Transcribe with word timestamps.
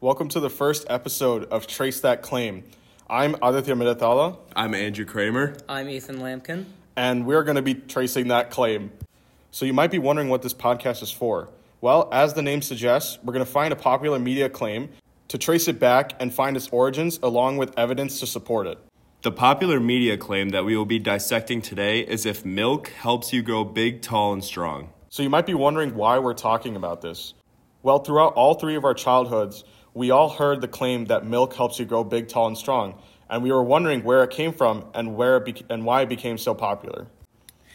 Welcome 0.00 0.28
to 0.30 0.40
the 0.40 0.50
first 0.50 0.86
episode 0.90 1.44
of 1.44 1.66
Trace 1.66 2.00
That 2.00 2.22
Claim. 2.22 2.64
I'm 3.08 3.34
Aditya 3.42 3.74
Medathala, 3.74 4.38
I'm 4.54 4.74
Andrew 4.74 5.04
Kramer. 5.04 5.56
I'm 5.68 5.88
Ethan 5.88 6.18
Lampkin. 6.18 6.64
and 6.96 7.24
we're 7.26 7.44
going 7.44 7.56
to 7.56 7.62
be 7.62 7.74
tracing 7.74 8.28
that 8.28 8.50
claim. 8.50 8.90
So 9.50 9.64
you 9.64 9.72
might 9.72 9.90
be 9.90 9.98
wondering 9.98 10.28
what 10.28 10.42
this 10.42 10.54
podcast 10.54 11.02
is 11.02 11.10
for. 11.10 11.48
Well, 11.80 12.08
as 12.12 12.34
the 12.34 12.42
name 12.42 12.62
suggests, 12.62 13.18
we're 13.22 13.32
going 13.32 13.44
to 13.44 13.50
find 13.50 13.72
a 13.72 13.76
popular 13.76 14.18
media 14.18 14.48
claim 14.48 14.90
to 15.28 15.38
trace 15.38 15.68
it 15.68 15.78
back 15.78 16.12
and 16.20 16.32
find 16.32 16.56
its 16.56 16.68
origins 16.68 17.18
along 17.22 17.56
with 17.56 17.76
evidence 17.78 18.20
to 18.20 18.26
support 18.26 18.66
it. 18.66 18.78
The 19.22 19.32
popular 19.32 19.80
media 19.80 20.16
claim 20.16 20.50
that 20.50 20.64
we 20.64 20.76
will 20.76 20.84
be 20.86 20.98
dissecting 20.98 21.62
today 21.62 22.00
is 22.00 22.26
if 22.26 22.44
milk 22.44 22.88
helps 22.88 23.32
you 23.32 23.42
grow 23.42 23.64
big, 23.64 24.02
tall, 24.02 24.32
and 24.32 24.44
strong. 24.44 24.90
So 25.10 25.22
you 25.22 25.30
might 25.30 25.46
be 25.46 25.54
wondering 25.54 25.94
why 25.94 26.18
we're 26.18 26.34
talking 26.34 26.76
about 26.76 27.00
this. 27.00 27.34
Well, 27.82 28.00
throughout 28.00 28.34
all 28.34 28.54
three 28.54 28.74
of 28.76 28.84
our 28.84 28.94
childhoods, 28.94 29.64
we 29.96 30.10
all 30.10 30.28
heard 30.28 30.60
the 30.60 30.68
claim 30.68 31.06
that 31.06 31.24
milk 31.24 31.54
helps 31.54 31.78
you 31.78 31.86
grow 31.86 32.04
big, 32.04 32.28
tall, 32.28 32.46
and 32.46 32.58
strong, 32.58 33.00
and 33.30 33.42
we 33.42 33.50
were 33.50 33.62
wondering 33.62 34.04
where 34.04 34.22
it 34.22 34.28
came 34.30 34.52
from 34.52 34.84
and 34.92 35.16
where 35.16 35.38
it 35.38 35.46
bec 35.46 35.62
and 35.70 35.86
why 35.86 36.02
it 36.02 36.08
became 36.10 36.36
so 36.36 36.54
popular. 36.54 37.06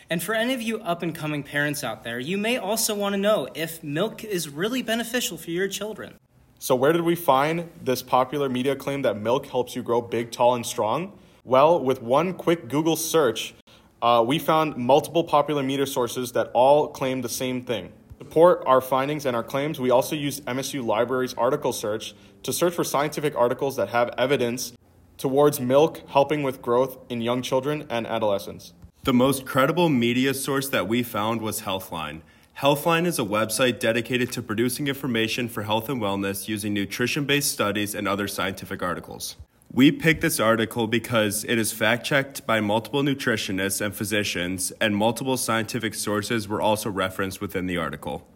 And 0.07 0.21
for 0.21 0.35
any 0.35 0.53
of 0.53 0.61
you 0.61 0.79
up 0.81 1.01
and 1.01 1.15
coming 1.15 1.41
parents 1.41 1.83
out 1.83 2.03
there, 2.03 2.19
you 2.19 2.37
may 2.37 2.57
also 2.57 2.93
want 2.93 3.13
to 3.13 3.17
know 3.19 3.47
if 3.55 3.83
milk 3.83 4.23
is 4.23 4.49
really 4.49 4.83
beneficial 4.83 5.35
for 5.35 5.49
your 5.49 5.67
children. 5.67 6.13
So 6.59 6.75
where 6.75 6.93
did 6.93 7.01
we 7.01 7.15
find 7.15 7.71
this 7.81 8.03
popular 8.03 8.49
media 8.49 8.75
claim 8.75 9.01
that 9.01 9.17
milk 9.17 9.47
helps 9.47 9.75
you 9.75 9.81
grow 9.81 9.99
big, 9.99 10.31
tall, 10.31 10.53
and 10.53 10.63
strong? 10.63 11.17
Well, 11.43 11.83
with 11.83 12.03
one 12.03 12.35
quick 12.35 12.67
Google 12.67 12.97
search, 12.97 13.55
uh, 14.03 14.23
we 14.27 14.37
found 14.37 14.77
multiple 14.77 15.23
popular 15.23 15.63
media 15.63 15.87
sources 15.87 16.33
that 16.33 16.51
all 16.53 16.87
claim 16.89 17.21
the 17.21 17.29
same 17.29 17.63
thing. 17.63 17.91
To 18.21 18.25
support 18.25 18.61
our 18.67 18.81
findings 18.81 19.25
and 19.25 19.35
our 19.35 19.41
claims, 19.41 19.79
we 19.79 19.89
also 19.89 20.15
used 20.15 20.45
MSU 20.45 20.85
Library's 20.85 21.33
article 21.33 21.73
search 21.73 22.13
to 22.43 22.53
search 22.53 22.75
for 22.75 22.83
scientific 22.83 23.35
articles 23.35 23.77
that 23.77 23.89
have 23.89 24.13
evidence 24.15 24.73
towards 25.17 25.59
milk 25.59 26.07
helping 26.07 26.43
with 26.43 26.61
growth 26.61 26.99
in 27.09 27.21
young 27.21 27.41
children 27.41 27.87
and 27.89 28.05
adolescents. 28.05 28.73
The 29.05 29.13
most 29.13 29.47
credible 29.47 29.89
media 29.89 30.35
source 30.35 30.69
that 30.69 30.87
we 30.87 31.01
found 31.01 31.41
was 31.41 31.61
Healthline. 31.61 32.21
Healthline 32.59 33.07
is 33.07 33.17
a 33.17 33.23
website 33.23 33.79
dedicated 33.79 34.31
to 34.33 34.43
producing 34.43 34.87
information 34.87 35.49
for 35.49 35.63
health 35.63 35.89
and 35.89 35.99
wellness 35.99 36.47
using 36.47 36.75
nutrition 36.75 37.25
based 37.25 37.51
studies 37.51 37.95
and 37.95 38.07
other 38.07 38.27
scientific 38.27 38.83
articles. 38.83 39.35
We 39.73 39.89
picked 39.89 40.19
this 40.19 40.37
article 40.37 40.85
because 40.85 41.45
it 41.45 41.57
is 41.57 41.71
fact 41.71 42.05
checked 42.05 42.45
by 42.45 42.59
multiple 42.59 43.03
nutritionists 43.03 43.79
and 43.79 43.95
physicians, 43.95 44.73
and 44.81 44.93
multiple 44.93 45.37
scientific 45.37 45.93
sources 45.93 46.45
were 46.45 46.61
also 46.61 46.89
referenced 46.89 47.39
within 47.39 47.67
the 47.67 47.77
article. 47.77 48.27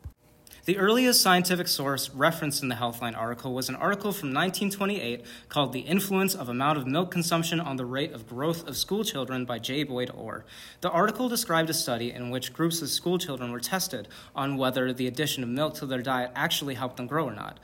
The 0.63 0.77
earliest 0.77 1.19
scientific 1.19 1.67
source 1.67 2.09
referenced 2.11 2.63
in 2.63 2.69
the 2.69 2.75
Healthline 2.75 3.17
article 3.17 3.53
was 3.53 3.67
an 3.67 3.75
article 3.75 4.13
from 4.13 4.29
1928 4.29 5.25
called 5.49 5.73
The 5.73 5.81
Influence 5.81 6.35
of 6.35 6.47
Amount 6.47 6.77
of 6.77 6.87
Milk 6.87 7.11
Consumption 7.11 7.59
on 7.59 7.75
the 7.75 7.85
Rate 7.85 8.13
of 8.13 8.29
Growth 8.29 8.65
of 8.65 8.77
School 8.77 9.03
Children 9.03 9.43
by 9.43 9.59
J. 9.59 9.83
Boyd 9.83 10.11
Orr. 10.15 10.45
The 10.79 10.89
article 10.89 11.27
described 11.27 11.69
a 11.69 11.73
study 11.73 12.13
in 12.13 12.29
which 12.29 12.53
groups 12.53 12.81
of 12.81 12.87
school 12.87 13.17
children 13.17 13.51
were 13.51 13.59
tested 13.59 14.07
on 14.37 14.55
whether 14.55 14.93
the 14.93 15.07
addition 15.07 15.43
of 15.43 15.49
milk 15.49 15.73
to 15.75 15.85
their 15.85 16.01
diet 16.01 16.31
actually 16.33 16.75
helped 16.75 16.95
them 16.95 17.07
grow 17.07 17.25
or 17.25 17.35
not. 17.35 17.59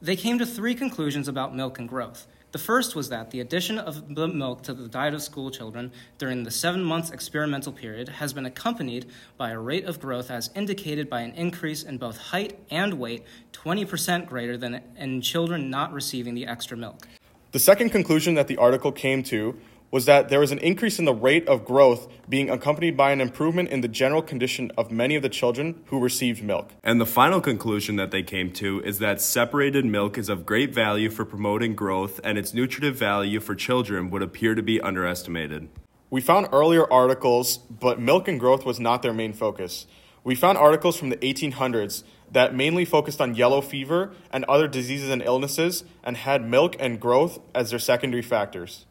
They 0.00 0.14
came 0.14 0.38
to 0.38 0.46
three 0.46 0.76
conclusions 0.76 1.26
about 1.26 1.56
milk 1.56 1.80
and 1.80 1.88
growth. 1.88 2.28
The 2.56 2.62
first 2.62 2.96
was 2.96 3.10
that 3.10 3.32
the 3.32 3.40
addition 3.40 3.78
of 3.78 4.14
the 4.14 4.26
milk 4.26 4.62
to 4.62 4.72
the 4.72 4.88
diet 4.88 5.12
of 5.12 5.20
school 5.22 5.50
children 5.50 5.92
during 6.16 6.42
the 6.42 6.50
seven 6.50 6.82
months 6.82 7.10
experimental 7.10 7.70
period 7.70 8.08
has 8.08 8.32
been 8.32 8.46
accompanied 8.46 9.04
by 9.36 9.50
a 9.50 9.58
rate 9.58 9.84
of 9.84 10.00
growth 10.00 10.30
as 10.30 10.48
indicated 10.54 11.10
by 11.10 11.20
an 11.20 11.32
increase 11.32 11.82
in 11.82 11.98
both 11.98 12.16
height 12.16 12.58
and 12.70 12.94
weight 12.94 13.24
20% 13.52 14.24
greater 14.26 14.56
than 14.56 14.80
in 14.96 15.20
children 15.20 15.68
not 15.68 15.92
receiving 15.92 16.34
the 16.34 16.46
extra 16.46 16.78
milk. 16.78 17.06
The 17.52 17.58
second 17.58 17.90
conclusion 17.90 18.32
that 18.36 18.48
the 18.48 18.56
article 18.56 18.90
came 18.90 19.22
to 19.24 19.54
was 19.90 20.04
that 20.06 20.28
there 20.28 20.40
was 20.40 20.52
an 20.52 20.58
increase 20.58 20.98
in 20.98 21.04
the 21.04 21.14
rate 21.14 21.46
of 21.48 21.64
growth 21.64 22.08
being 22.28 22.50
accompanied 22.50 22.96
by 22.96 23.12
an 23.12 23.20
improvement 23.20 23.68
in 23.68 23.80
the 23.80 23.88
general 23.88 24.22
condition 24.22 24.70
of 24.76 24.90
many 24.90 25.14
of 25.14 25.22
the 25.22 25.28
children 25.28 25.80
who 25.86 26.00
received 26.00 26.42
milk. 26.42 26.70
And 26.82 27.00
the 27.00 27.06
final 27.06 27.40
conclusion 27.40 27.96
that 27.96 28.10
they 28.10 28.22
came 28.22 28.52
to 28.54 28.82
is 28.82 28.98
that 28.98 29.20
separated 29.20 29.84
milk 29.84 30.18
is 30.18 30.28
of 30.28 30.44
great 30.44 30.74
value 30.74 31.10
for 31.10 31.24
promoting 31.24 31.74
growth, 31.74 32.20
and 32.24 32.36
its 32.36 32.52
nutritive 32.52 32.96
value 32.96 33.40
for 33.40 33.54
children 33.54 34.10
would 34.10 34.22
appear 34.22 34.54
to 34.54 34.62
be 34.62 34.80
underestimated. 34.80 35.68
We 36.10 36.20
found 36.20 36.48
earlier 36.52 36.90
articles, 36.92 37.58
but 37.58 38.00
milk 38.00 38.28
and 38.28 38.38
growth 38.38 38.64
was 38.64 38.78
not 38.78 39.02
their 39.02 39.12
main 39.12 39.32
focus. 39.32 39.86
We 40.22 40.34
found 40.34 40.58
articles 40.58 40.96
from 40.96 41.10
the 41.10 41.16
1800s 41.16 42.02
that 42.32 42.54
mainly 42.54 42.84
focused 42.84 43.20
on 43.20 43.34
yellow 43.34 43.60
fever 43.60 44.12
and 44.32 44.44
other 44.46 44.66
diseases 44.66 45.10
and 45.10 45.22
illnesses 45.22 45.84
and 46.02 46.16
had 46.16 46.48
milk 46.48 46.76
and 46.80 47.00
growth 47.00 47.38
as 47.54 47.70
their 47.70 47.78
secondary 47.78 48.22
factors. 48.22 48.86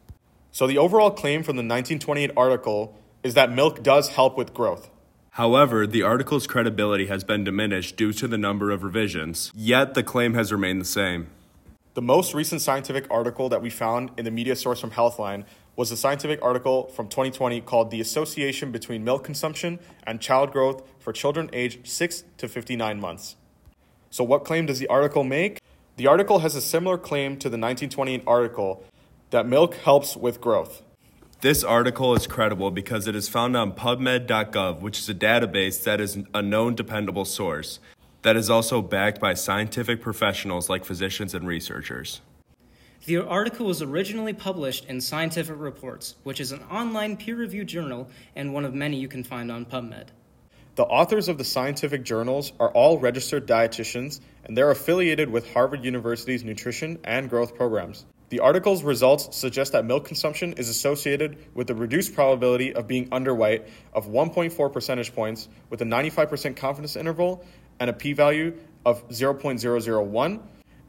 So 0.56 0.66
the 0.66 0.78
overall 0.78 1.10
claim 1.10 1.42
from 1.42 1.56
the 1.56 1.60
1928 1.60 2.30
article 2.34 2.98
is 3.22 3.34
that 3.34 3.52
milk 3.52 3.82
does 3.82 4.08
help 4.08 4.38
with 4.38 4.54
growth. 4.54 4.88
However, 5.32 5.86
the 5.86 6.02
article's 6.02 6.46
credibility 6.46 7.08
has 7.08 7.24
been 7.24 7.44
diminished 7.44 7.98
due 7.98 8.10
to 8.14 8.26
the 8.26 8.38
number 8.38 8.70
of 8.70 8.82
revisions, 8.82 9.52
yet 9.54 9.92
the 9.92 10.02
claim 10.02 10.32
has 10.32 10.50
remained 10.50 10.80
the 10.80 10.86
same. 10.86 11.26
The 11.92 12.00
most 12.00 12.32
recent 12.32 12.62
scientific 12.62 13.06
article 13.10 13.50
that 13.50 13.60
we 13.60 13.68
found 13.68 14.12
in 14.16 14.24
the 14.24 14.30
media 14.30 14.56
source 14.56 14.80
from 14.80 14.92
Healthline 14.92 15.44
was 15.76 15.90
a 15.90 15.96
scientific 15.98 16.42
article 16.42 16.86
from 16.86 17.08
2020 17.08 17.60
called 17.60 17.90
The 17.90 18.00
Association 18.00 18.72
Between 18.72 19.04
Milk 19.04 19.24
Consumption 19.24 19.78
and 20.06 20.22
Child 20.22 20.52
Growth 20.52 20.82
for 20.98 21.12
Children 21.12 21.50
Aged 21.52 21.86
6 21.86 22.24
to 22.38 22.48
59 22.48 22.98
Months. 22.98 23.36
So, 24.08 24.24
what 24.24 24.46
claim 24.46 24.64
does 24.64 24.78
the 24.78 24.86
article 24.86 25.22
make? 25.22 25.60
The 25.96 26.06
article 26.06 26.38
has 26.38 26.54
a 26.54 26.62
similar 26.62 26.96
claim 26.96 27.36
to 27.40 27.50
the 27.50 27.58
1928 27.58 28.22
article 28.26 28.82
that 29.30 29.46
milk 29.46 29.74
helps 29.76 30.16
with 30.16 30.40
growth. 30.40 30.82
This 31.42 31.62
article 31.62 32.14
is 32.14 32.26
credible 32.26 32.70
because 32.70 33.06
it 33.06 33.14
is 33.14 33.28
found 33.28 33.56
on 33.56 33.72
PubMed.gov, 33.72 34.80
which 34.80 34.98
is 34.98 35.08
a 35.08 35.14
database 35.14 35.84
that 35.84 36.00
is 36.00 36.18
a 36.32 36.40
known 36.40 36.74
dependable 36.74 37.24
source 37.24 37.78
that 38.22 38.36
is 38.36 38.50
also 38.50 38.82
backed 38.82 39.20
by 39.20 39.34
scientific 39.34 40.00
professionals 40.00 40.68
like 40.68 40.84
physicians 40.84 41.34
and 41.34 41.46
researchers. 41.46 42.20
The 43.04 43.18
article 43.18 43.66
was 43.66 43.82
originally 43.82 44.32
published 44.32 44.86
in 44.86 45.00
Scientific 45.00 45.54
Reports, 45.56 46.16
which 46.24 46.40
is 46.40 46.50
an 46.50 46.62
online 46.64 47.16
peer 47.16 47.36
reviewed 47.36 47.68
journal 47.68 48.08
and 48.34 48.52
one 48.52 48.64
of 48.64 48.74
many 48.74 48.96
you 48.96 49.06
can 49.06 49.22
find 49.22 49.52
on 49.52 49.64
PubMed. 49.64 50.08
The 50.74 50.84
authors 50.84 51.28
of 51.28 51.38
the 51.38 51.44
scientific 51.44 52.02
journals 52.02 52.52
are 52.58 52.70
all 52.70 52.98
registered 52.98 53.46
dietitians 53.46 54.20
and 54.44 54.56
they're 54.56 54.72
affiliated 54.72 55.30
with 55.30 55.52
Harvard 55.52 55.84
University's 55.84 56.42
nutrition 56.42 56.98
and 57.04 57.30
growth 57.30 57.54
programs. 57.54 58.06
The 58.28 58.40
article's 58.40 58.82
results 58.82 59.36
suggest 59.36 59.70
that 59.72 59.84
milk 59.84 60.04
consumption 60.04 60.54
is 60.54 60.68
associated 60.68 61.38
with 61.54 61.70
a 61.70 61.74
reduced 61.76 62.12
probability 62.12 62.74
of 62.74 62.88
being 62.88 63.08
underweight 63.10 63.68
of 63.92 64.08
1.4 64.08 64.72
percentage 64.72 65.14
points 65.14 65.48
with 65.70 65.80
a 65.80 65.84
95% 65.84 66.56
confidence 66.56 66.96
interval 66.96 67.44
and 67.78 67.88
a 67.88 67.92
p 67.92 68.12
value 68.14 68.56
of 68.84 69.08
0.001, 69.10 70.40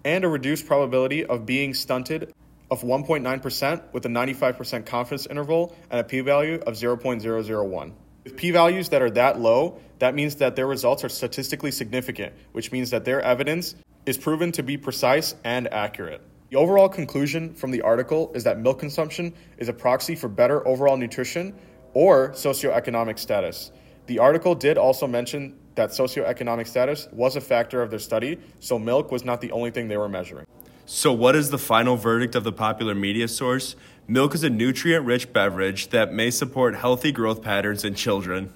and 0.04 0.24
a 0.24 0.28
reduced 0.28 0.66
probability 0.66 1.26
of 1.26 1.46
being 1.46 1.76
stunted 1.76 2.34
of 2.72 2.82
1.9% 2.82 3.82
with 3.94 4.06
a 4.06 4.10
95% 4.10 4.86
confidence 4.88 5.28
interval 5.28 5.76
and 5.92 6.00
a 6.00 6.04
p 6.04 6.22
value 6.22 6.56
of 6.66 6.74
0.001. 6.74 7.94
With 8.24 8.36
p 8.36 8.50
values 8.50 8.90
that 8.90 9.04
are 9.04 9.12
that 9.12 9.40
low, 9.40 9.80
that 10.00 10.16
means 10.16 10.38
that 10.38 10.56
their 10.56 10.68
results 10.68 11.04
are 11.04 11.10
statistically 11.10 11.72
significant, 11.72 12.34
which 12.52 12.72
means 12.72 12.90
that 12.90 13.06
their 13.06 13.22
evidence 13.22 13.76
is 14.08 14.18
proven 14.18 14.52
to 14.54 14.64
be 14.64 14.76
precise 14.78 15.36
and 15.44 15.72
accurate. 15.72 16.22
The 16.50 16.56
overall 16.56 16.88
conclusion 16.88 17.54
from 17.54 17.72
the 17.72 17.82
article 17.82 18.32
is 18.34 18.46
that 18.46 18.58
milk 18.58 18.80
consumption 18.80 19.34
is 19.58 19.68
a 19.68 19.74
proxy 19.74 20.16
for 20.16 20.30
better 20.30 20.66
overall 20.66 20.96
nutrition 20.96 21.54
or 21.94 22.30
socioeconomic 22.30 23.20
status. 23.20 23.72
The 24.06 24.20
article 24.20 24.56
did 24.56 24.78
also 24.78 25.08
mention 25.08 25.60
that 25.76 25.90
socioeconomic 25.90 26.66
status 26.66 27.10
was 27.12 27.36
a 27.36 27.42
factor 27.42 27.82
of 27.82 27.90
their 27.90 28.00
study, 28.00 28.40
so 28.62 28.80
milk 28.80 29.12
was 29.12 29.26
not 29.26 29.42
the 29.42 29.52
only 29.52 29.72
thing 29.72 29.90
they 29.90 29.98
were 29.98 30.08
measuring. 30.08 30.46
So, 30.86 31.12
what 31.12 31.36
is 31.36 31.50
the 31.50 31.58
final 31.58 31.98
verdict 31.98 32.34
of 32.34 32.46
the 32.46 32.54
popular 32.54 32.96
media 32.96 33.28
source? 33.28 33.76
Milk 34.08 34.34
is 34.34 34.46
a 34.46 34.50
nutrient 34.50 35.06
rich 35.06 35.34
beverage 35.34 35.90
that 35.90 36.14
may 36.14 36.32
support 36.32 36.76
healthy 36.76 37.12
growth 37.12 37.42
patterns 37.42 37.84
in 37.84 37.94
children. 37.94 38.54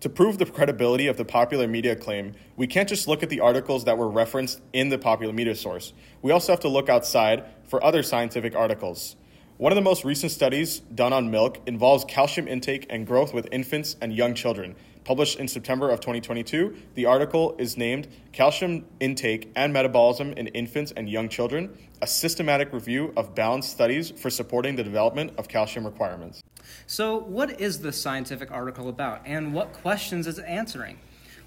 To 0.00 0.08
prove 0.10 0.36
the 0.36 0.44
credibility 0.44 1.06
of 1.06 1.16
the 1.16 1.24
popular 1.24 1.66
media 1.66 1.96
claim, 1.96 2.34
we 2.56 2.66
can't 2.66 2.88
just 2.88 3.08
look 3.08 3.22
at 3.22 3.30
the 3.30 3.40
articles 3.40 3.84
that 3.84 3.96
were 3.96 4.08
referenced 4.08 4.60
in 4.72 4.90
the 4.90 4.98
popular 4.98 5.32
media 5.32 5.54
source. 5.54 5.94
We 6.20 6.30
also 6.30 6.52
have 6.52 6.60
to 6.60 6.68
look 6.68 6.90
outside 6.90 7.44
for 7.64 7.82
other 7.82 8.02
scientific 8.02 8.54
articles. 8.54 9.16
One 9.56 9.72
of 9.72 9.76
the 9.76 9.82
most 9.82 10.04
recent 10.04 10.30
studies 10.30 10.80
done 10.80 11.12
on 11.12 11.30
milk 11.30 11.60
involves 11.66 12.04
calcium 12.04 12.48
intake 12.48 12.86
and 12.90 13.06
growth 13.06 13.32
with 13.32 13.48
infants 13.50 13.96
and 14.02 14.12
young 14.12 14.34
children. 14.34 14.76
Published 15.04 15.38
in 15.38 15.48
September 15.48 15.90
of 15.90 16.00
2022, 16.00 16.76
the 16.94 17.06
article 17.06 17.56
is 17.58 17.76
named 17.78 18.06
Calcium 18.32 18.84
Intake 19.00 19.52
and 19.56 19.72
Metabolism 19.72 20.32
in 20.32 20.48
Infants 20.48 20.92
and 20.96 21.08
Young 21.08 21.30
Children, 21.30 21.78
a 22.02 22.06
systematic 22.06 22.74
review 22.74 23.14
of 23.16 23.34
balanced 23.34 23.70
studies 23.70 24.10
for 24.10 24.28
supporting 24.28 24.76
the 24.76 24.84
development 24.84 25.32
of 25.38 25.48
calcium 25.48 25.86
requirements. 25.86 26.42
So, 26.86 27.16
what 27.18 27.60
is 27.60 27.80
this 27.80 28.00
scientific 28.00 28.50
article 28.50 28.88
about, 28.88 29.22
and 29.24 29.54
what 29.54 29.72
questions 29.72 30.26
is 30.26 30.38
it 30.38 30.44
answering? 30.46 30.98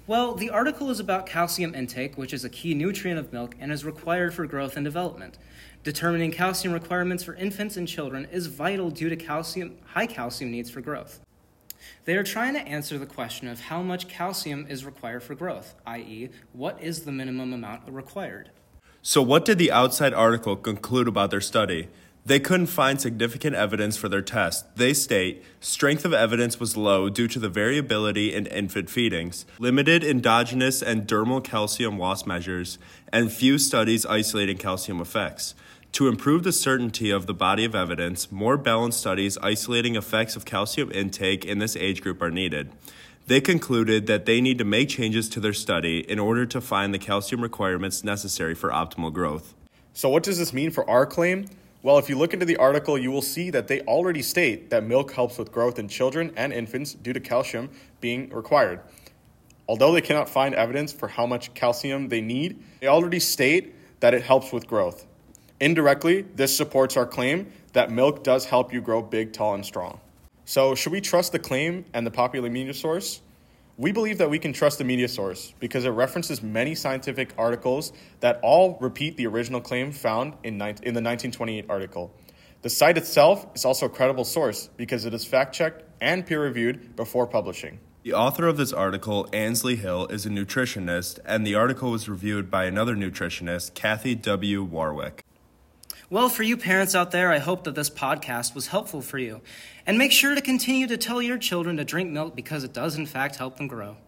Well, 0.06 0.34
the 0.34 0.48
article 0.48 0.90
is 0.90 1.00
about 1.00 1.26
calcium 1.26 1.74
intake, 1.74 2.16
which 2.16 2.32
is 2.32 2.44
a 2.44 2.48
key 2.48 2.72
nutrient 2.74 3.18
of 3.20 3.30
milk 3.32 3.54
and 3.60 3.70
is 3.70 3.84
required 3.84 4.32
for 4.32 4.46
growth 4.46 4.76
and 4.76 4.84
development. 4.84 5.36
Determining 5.84 6.32
calcium 6.32 6.72
requirements 6.72 7.22
for 7.22 7.34
infants 7.34 7.76
and 7.76 7.86
children 7.86 8.26
is 8.32 8.46
vital 8.46 8.90
due 8.90 9.10
to 9.10 9.16
calcium, 9.16 9.76
high 9.84 10.06
calcium 10.06 10.50
needs 10.50 10.70
for 10.70 10.80
growth. 10.80 11.20
They 12.06 12.16
are 12.16 12.24
trying 12.24 12.54
to 12.54 12.60
answer 12.60 12.98
the 12.98 13.06
question 13.06 13.48
of 13.48 13.60
how 13.60 13.82
much 13.82 14.08
calcium 14.08 14.66
is 14.68 14.84
required 14.84 15.22
for 15.22 15.34
growth, 15.34 15.74
i.e., 15.86 16.30
what 16.52 16.82
is 16.82 17.02
the 17.02 17.12
minimum 17.12 17.52
amount 17.52 17.82
required. 17.86 18.50
So, 19.02 19.22
what 19.22 19.44
did 19.44 19.58
the 19.58 19.70
outside 19.70 20.14
article 20.14 20.56
conclude 20.56 21.06
about 21.06 21.30
their 21.30 21.40
study? 21.40 21.88
They 22.26 22.40
couldn't 22.40 22.66
find 22.66 23.00
significant 23.00 23.56
evidence 23.56 23.96
for 23.96 24.08
their 24.08 24.22
test. 24.22 24.76
They 24.76 24.92
state 24.92 25.42
strength 25.60 26.04
of 26.04 26.12
evidence 26.12 26.60
was 26.60 26.76
low 26.76 27.08
due 27.08 27.26
to 27.28 27.38
the 27.38 27.48
variability 27.48 28.34
in 28.34 28.46
infant 28.46 28.90
feedings, 28.90 29.46
limited 29.58 30.04
endogenous 30.04 30.82
and 30.82 31.06
dermal 31.06 31.42
calcium 31.42 31.98
loss 31.98 32.26
measures, 32.26 32.78
and 33.12 33.32
few 33.32 33.56
studies 33.56 34.04
isolating 34.04 34.58
calcium 34.58 35.00
effects. 35.00 35.54
To 35.92 36.06
improve 36.06 36.42
the 36.42 36.52
certainty 36.52 37.10
of 37.10 37.26
the 37.26 37.34
body 37.34 37.64
of 37.64 37.74
evidence, 37.74 38.30
more 38.30 38.58
balanced 38.58 39.00
studies 39.00 39.38
isolating 39.38 39.96
effects 39.96 40.36
of 40.36 40.44
calcium 40.44 40.92
intake 40.92 41.44
in 41.44 41.58
this 41.58 41.76
age 41.76 42.02
group 42.02 42.20
are 42.20 42.30
needed. 42.30 42.70
They 43.26 43.40
concluded 43.40 44.06
that 44.06 44.26
they 44.26 44.40
need 44.40 44.58
to 44.58 44.64
make 44.64 44.88
changes 44.88 45.28
to 45.30 45.40
their 45.40 45.52
study 45.52 46.00
in 46.00 46.18
order 46.18 46.46
to 46.46 46.60
find 46.60 46.94
the 46.94 46.98
calcium 46.98 47.42
requirements 47.42 48.04
necessary 48.04 48.54
for 48.54 48.70
optimal 48.70 49.12
growth. 49.12 49.54
So, 49.92 50.08
what 50.08 50.22
does 50.22 50.38
this 50.38 50.52
mean 50.52 50.70
for 50.70 50.88
our 50.88 51.04
claim? 51.04 51.46
Well, 51.80 51.98
if 51.98 52.08
you 52.08 52.18
look 52.18 52.34
into 52.34 52.44
the 52.44 52.56
article, 52.56 52.98
you 52.98 53.12
will 53.12 53.22
see 53.22 53.50
that 53.50 53.68
they 53.68 53.82
already 53.82 54.20
state 54.20 54.70
that 54.70 54.82
milk 54.82 55.12
helps 55.12 55.38
with 55.38 55.52
growth 55.52 55.78
in 55.78 55.86
children 55.86 56.32
and 56.36 56.52
infants 56.52 56.92
due 56.92 57.12
to 57.12 57.20
calcium 57.20 57.70
being 58.00 58.30
required. 58.30 58.80
Although 59.68 59.92
they 59.92 60.00
cannot 60.00 60.28
find 60.28 60.56
evidence 60.56 60.92
for 60.92 61.06
how 61.06 61.24
much 61.24 61.54
calcium 61.54 62.08
they 62.08 62.20
need, 62.20 62.60
they 62.80 62.88
already 62.88 63.20
state 63.20 63.74
that 64.00 64.12
it 64.12 64.22
helps 64.22 64.52
with 64.52 64.66
growth. 64.66 65.06
Indirectly, 65.60 66.22
this 66.22 66.56
supports 66.56 66.96
our 66.96 67.06
claim 67.06 67.52
that 67.74 67.92
milk 67.92 68.24
does 68.24 68.46
help 68.46 68.72
you 68.72 68.80
grow 68.80 69.00
big, 69.00 69.32
tall, 69.32 69.54
and 69.54 69.64
strong. 69.64 70.00
So, 70.46 70.74
should 70.74 70.92
we 70.92 71.00
trust 71.00 71.30
the 71.30 71.38
claim 71.38 71.84
and 71.92 72.04
the 72.04 72.10
popular 72.10 72.50
media 72.50 72.74
source? 72.74 73.20
We 73.80 73.92
believe 73.92 74.18
that 74.18 74.28
we 74.28 74.40
can 74.40 74.52
trust 74.52 74.78
the 74.78 74.84
media 74.84 75.06
source 75.06 75.54
because 75.60 75.84
it 75.84 75.90
references 75.90 76.42
many 76.42 76.74
scientific 76.74 77.32
articles 77.38 77.92
that 78.18 78.40
all 78.42 78.76
repeat 78.80 79.16
the 79.16 79.28
original 79.28 79.60
claim 79.60 79.92
found 79.92 80.34
in, 80.42 80.54
in 80.54 80.58
the 80.58 81.00
1928 81.00 81.66
article. 81.68 82.12
The 82.62 82.70
site 82.70 82.98
itself 82.98 83.46
is 83.54 83.64
also 83.64 83.86
a 83.86 83.88
credible 83.88 84.24
source 84.24 84.68
because 84.76 85.04
it 85.04 85.14
is 85.14 85.24
fact 85.24 85.54
checked 85.54 85.84
and 86.00 86.26
peer 86.26 86.42
reviewed 86.42 86.96
before 86.96 87.28
publishing. 87.28 87.78
The 88.02 88.14
author 88.14 88.48
of 88.48 88.56
this 88.56 88.72
article, 88.72 89.28
Ansley 89.32 89.76
Hill, 89.76 90.08
is 90.08 90.26
a 90.26 90.28
nutritionist, 90.28 91.20
and 91.24 91.46
the 91.46 91.54
article 91.54 91.92
was 91.92 92.08
reviewed 92.08 92.50
by 92.50 92.64
another 92.64 92.96
nutritionist, 92.96 93.74
Kathy 93.74 94.16
W. 94.16 94.64
Warwick. 94.64 95.22
Well, 96.10 96.30
for 96.30 96.42
you 96.42 96.56
parents 96.56 96.94
out 96.94 97.10
there, 97.10 97.30
I 97.30 97.38
hope 97.38 97.64
that 97.64 97.74
this 97.74 97.90
podcast 97.90 98.54
was 98.54 98.68
helpful 98.68 99.02
for 99.02 99.18
you. 99.18 99.42
And 99.84 99.98
make 99.98 100.10
sure 100.10 100.34
to 100.34 100.40
continue 100.40 100.86
to 100.86 100.96
tell 100.96 101.20
your 101.20 101.36
children 101.36 101.76
to 101.76 101.84
drink 101.84 102.10
milk 102.10 102.34
because 102.34 102.64
it 102.64 102.72
does, 102.72 102.96
in 102.96 103.04
fact, 103.04 103.36
help 103.36 103.58
them 103.58 103.68
grow. 103.68 103.98